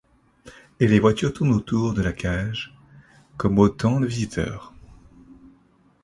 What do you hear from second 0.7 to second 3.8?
Et les voitures tournent autour de la cage, comme